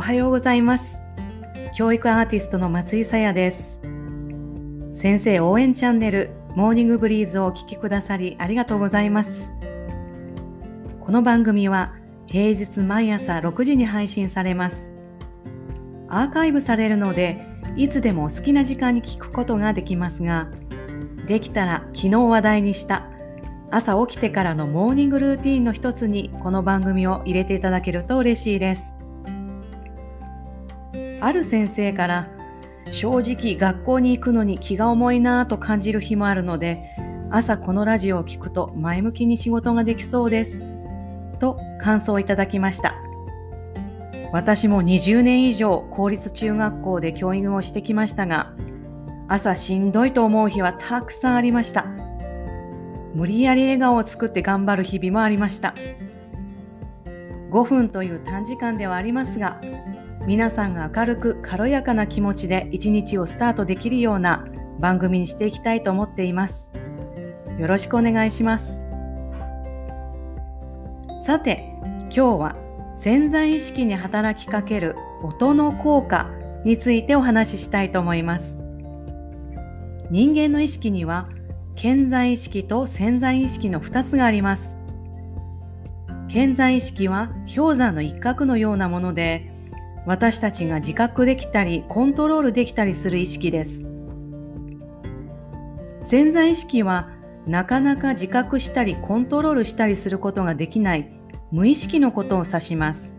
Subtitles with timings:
[0.00, 1.02] おはようございます。
[1.74, 3.82] 教育アーティストの松井さやです。
[4.94, 9.52] 先生応援チャンネルモーニングブリーズをお聞きくださりありがとうございます。
[11.00, 11.92] この番組は
[12.26, 14.90] 平日毎朝6時に配信されます。
[16.08, 20.48] アーカイブされるのでいつでも好きな時間に聞くことができますが
[21.26, 23.10] できたら昨日話題にした
[23.70, 28.94] 朝起きてからのモーニングルーティーンの一つにこの番組を入れていただけると嬉しいです。
[31.20, 32.28] ある先生から
[32.92, 36.82] 正直学校に行くのに気が重いなぁと感じる日もあるので
[37.30, 40.62] 朝このラジオを聞くと前向きに仕事ができそうです
[41.38, 42.94] と感想をいただきました。
[44.32, 48.52] 私も20年以上公立中学校で教員をしてきましたが
[49.26, 51.86] 朝しんどいと思う日はたくさんありました。
[53.14, 55.74] 無理やり笑顔を作って頑張る日々もありました。
[57.50, 59.60] 5分という短時間ではありますが
[60.30, 64.46] 皆さんが明るく軽やかな気持ちで一日をスタートできるような
[64.78, 66.70] 番組にしていきたいと思っています。
[67.58, 68.84] よろしくお願いします。
[71.18, 72.56] さて、今日は
[72.94, 76.30] 潜在意識に働きかける音の効果
[76.64, 78.56] についてお話ししたいと思います。
[80.12, 81.28] 人間の意識には
[81.74, 84.76] 潜在意識と潜在意識の2つがあります。
[86.28, 89.58] 潜在意識は氷山の一角のようなもので、
[90.10, 93.86] 私たちが自覚できたりコントロールできたりする意識です。
[96.02, 97.10] 潜在意識は
[97.46, 101.08] なかなか自覚したりコントロールしたりすることができない
[101.52, 103.14] 無意識のことを指します。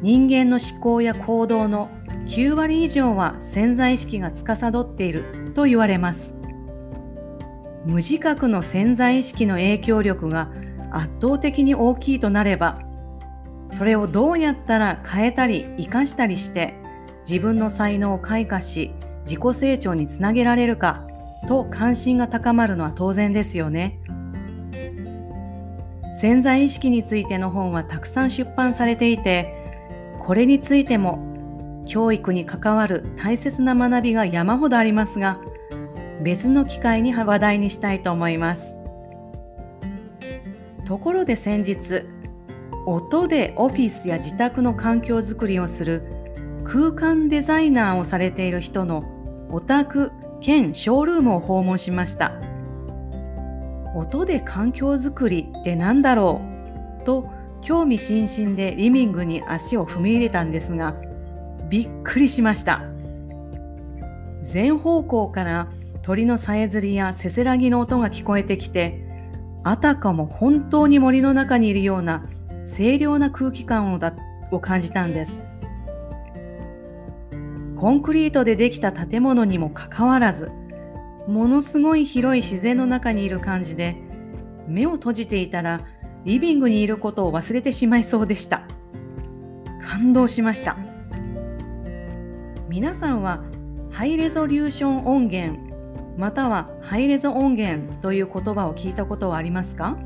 [0.00, 1.90] 人間の思考や行動の
[2.28, 6.34] 9割以上は潜在意識が司っていると言われます。
[7.84, 10.50] 無自覚の潜在意識の影響力が
[10.90, 12.78] 圧倒的に大きいとなれば
[13.72, 16.74] それをどうやったら変えたり活かしたりして
[17.28, 18.92] 自分の才能を開花し
[19.24, 21.06] 自己成長につなげられるか
[21.48, 23.98] と関心が高まるのは当然ですよね。
[26.14, 29.54] 潜在意識についての本はたくさん出版されていて
[30.20, 35.40] これについても教育に関わる大切な学びが山ほどありますが
[36.22, 38.78] 別の機会に話題にしたいと思います。
[40.84, 42.04] ところで先日
[42.86, 46.02] 音でオフィスや自宅の環境づくりをする
[46.64, 49.04] 空間デザイナーをされている人の
[49.50, 50.10] お宅
[50.40, 52.32] 兼ショールームを訪問しました。
[53.94, 56.40] 音で環境づくりって何だろ
[57.02, 57.28] うと
[57.60, 60.96] 興味津々でリビングに足を踏み入れたんですが
[61.68, 62.82] びっくりしました。
[64.40, 65.68] 全方向から
[66.02, 69.06] 鳥のさえずりやせせらぎの音が聞こえてきて
[69.62, 72.26] あたかも本当に森の中にいるような
[72.64, 74.14] 清涼な空気感をだ
[74.50, 75.46] を感じたんです。
[77.76, 80.52] コンクリートでできた建物にもかかわらず
[81.26, 83.96] ものすごい広い自然の中にいる感じで
[84.68, 85.80] 目を閉じていたら
[86.24, 88.62] リビングにいることを忘れてしまいそうでした。
[89.80, 90.76] 感動しました。
[92.68, 93.42] 皆さんは
[93.90, 95.58] ハイレゾリューション音源
[96.16, 99.98] またはハイレゾ音源という言葉を聞いたことはありますか？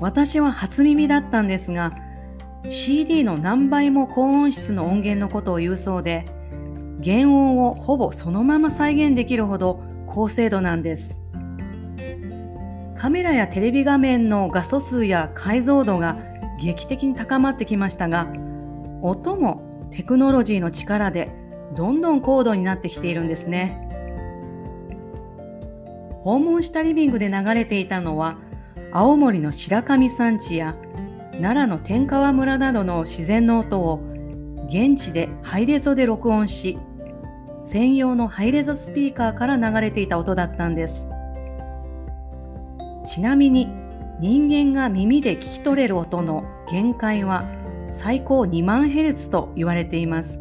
[0.00, 1.94] 私は初耳だったんですが
[2.68, 6.26] CD の何倍も高音質の音源のことを言うそうで
[7.02, 11.20] 原音をほぼそのまま再現できるほど高精度なんです。
[12.96, 16.16] カメラやテレビ画面の画素数や解像度が
[16.58, 18.32] 劇的に高まってきましたが
[19.02, 21.30] 音もテクノロジーの力で
[21.74, 23.80] どんどん高度になってきているんですね。
[26.22, 28.38] 訪問したリビングで流れていたのは
[28.96, 30.76] 青森の白神山地や
[31.32, 34.00] 奈良の天川村などの自然の音を
[34.68, 36.78] 現地でハイレゾで録音し
[37.64, 41.08] 専用のハイレゾスピーカーから流れていた音だったんです。
[43.04, 43.66] ちなみに
[44.20, 47.48] 人間が耳で聞き取れる音の限界は
[47.90, 50.40] 最高2万ヘルツと言われています。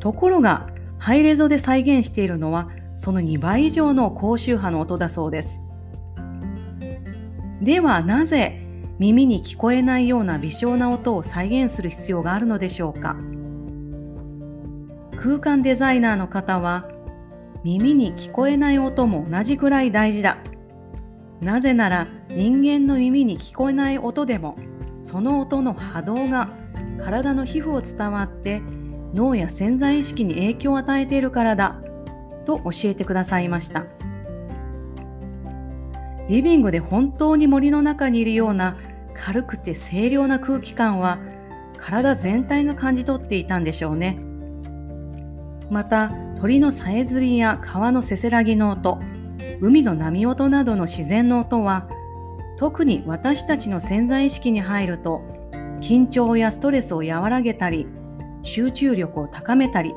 [0.00, 0.68] ところが
[0.98, 5.62] ハイレゾで再現しているのはその2倍以上の高周波の音だそうです。
[7.62, 8.60] ではなぜ
[8.98, 13.16] 耳に聞こえないような微小な音を再現する必要があるのでしょうか？
[15.16, 16.88] 空間デザイナーの方は
[17.62, 20.38] 耳に聞こえない音も同じくらい大事だ
[21.40, 24.58] なぜなら人間の耳に聞こえない音でも
[25.00, 26.50] その音の波動が
[26.98, 28.60] 体の皮膚を伝わって
[29.14, 31.80] 脳や潜在意識に影響を与えているからだ
[32.44, 33.86] と教えてくださいました。
[36.28, 38.76] リビングで本当に森の中にいるような
[39.14, 41.18] 軽くて清涼な空気感は
[41.76, 44.18] 体全体が感じ取っていたんでしょうね。
[45.70, 49.00] また鳥のさえずりや川のせせらぎの音
[49.60, 51.88] 海の波音などの自然の音は
[52.58, 55.22] 特に私たちの潜在意識に入ると
[55.80, 57.86] 緊張やストレスを和らげたり
[58.42, 59.94] 集中力を高めたり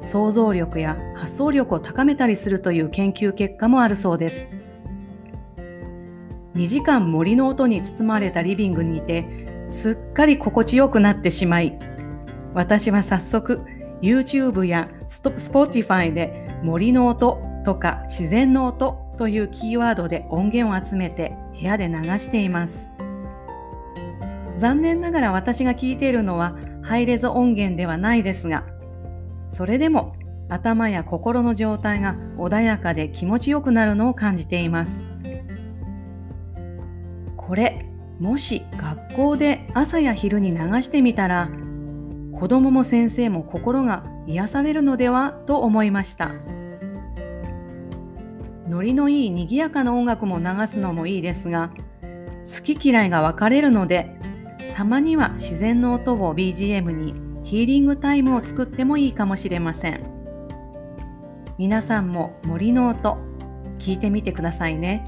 [0.00, 4.48] 想像力や発想力を高めたりするという研究結果もあるそうです
[6.54, 11.78] 2時間森の音に包まれたリビングにいてすっかり心地よくなってしまい
[12.54, 13.62] 私は早速
[14.02, 22.90] YouTube や Spotify で森の音とか自然の音というキーワードで音源を集めて部屋で流しています。
[24.56, 28.66] 残念ながら私が聞いているのはハイレゾ音源ではないですが、
[29.48, 30.16] それでも
[30.48, 35.06] 頭や心の状態が穏やかで気持ちよくなるのを感じています。
[37.52, 37.84] これ、
[38.18, 41.50] もし学校で朝や昼に流してみたら
[42.32, 46.30] 子供も先生も心が癒されるのではと思いました。
[48.66, 51.72] ノリのいい賑やかな音楽も流すのもいいですが
[52.46, 54.16] 好き嫌いが分かれるので
[54.74, 57.14] たまには自然の音を BGM に
[57.44, 60.00] ヒーリングタイムを作ってもいいかもしれません。
[61.58, 63.18] 皆さんも森の音
[63.78, 65.04] 聞いてみてくださいね。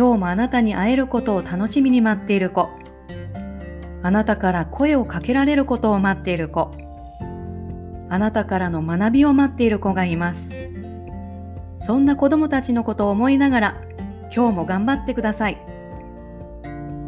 [0.00, 2.70] 今日もあなたに会えることを楽しみに待っている子
[4.02, 6.70] あなたから声をかけられることを待っている子。
[8.08, 10.54] あなたからの学びを待っている子がいます。
[11.78, 13.82] そんな子供たちのことを思いながら、
[14.34, 15.58] 今日も頑張ってください。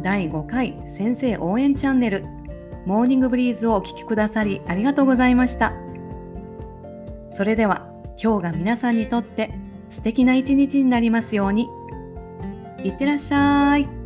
[0.03, 2.23] 第5回先生応援チャンネル、
[2.85, 5.73] モーニングブリーズをお聴きくださりありがとうございました。
[7.31, 7.89] それでは、
[8.23, 9.49] 今日が皆さんにとって
[9.89, 11.67] 素敵な一日になりますように。
[12.83, 14.02] いってらっしゃい。